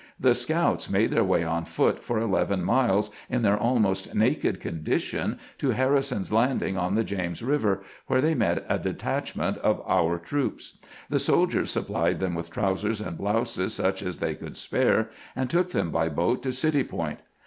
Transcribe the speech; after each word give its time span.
The 0.19 0.33
scouts 0.33 0.89
made 0.89 1.11
their 1.11 1.23
way 1.23 1.43
on 1.43 1.63
foot 1.63 2.03
for 2.03 2.17
eleven 2.17 2.63
miles, 2.63 3.11
in 3.29 3.43
their 3.43 3.55
almost 3.55 4.15
naked 4.15 4.59
condition, 4.59 5.37
to 5.59 5.69
Harrison's 5.77 6.31
Landing 6.31 6.75
on 6.75 6.95
the 6.95 7.03
James 7.03 7.43
River, 7.43 7.83
where 8.07 8.19
they 8.19 8.33
met 8.33 8.65
a 8.67 8.79
detachment 8.79 9.59
of 9.59 9.79
our 9.85 10.17
troops. 10.17 10.79
The 11.11 11.19
sol 11.19 11.45
diers 11.45 11.67
supplied 11.67 12.19
them 12.19 12.33
with 12.33 12.49
trousers 12.49 12.99
and 12.99 13.15
blouses 13.15 13.75
such 13.75 14.01
as 14.01 14.17
they 14.17 14.33
could 14.33 14.57
spare, 14.57 15.11
and 15.35 15.51
took 15.51 15.69
them 15.69 15.91
by 15.91 16.09
boat 16.09 16.41
to 16.41 16.51
City 16.51 16.83
Point. 16.83 17.19